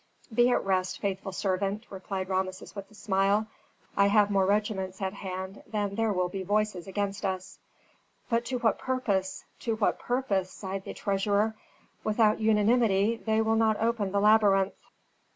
[0.33, 3.45] "Be at rest, faithful servant," replied Rameses with a smile.
[3.95, 7.59] "I have more regiments at hand than there will be voices against us."
[8.27, 9.45] "But to what purpose?
[9.59, 11.53] to what purpose?" sighed the treasurer;
[12.03, 14.73] "without unanimity they will not open the labyrinth."